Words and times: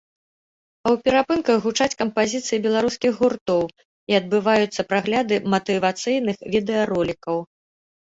А 0.85 0.87
ў 0.91 1.03
перапынках 1.07 1.57
гучаць 1.69 1.97
кампазіцыі 1.99 2.59
беларускіх 2.65 3.11
гуртоў 3.21 3.63
і 3.75 4.11
адбываюцца 4.23 4.81
прагляды 4.95 5.35
матывацыйных 5.55 6.45
відэаролікаў. 6.59 7.37